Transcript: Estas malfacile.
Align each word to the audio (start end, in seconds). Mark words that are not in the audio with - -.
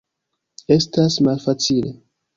Estas 0.77 1.19
malfacile. 1.29 1.97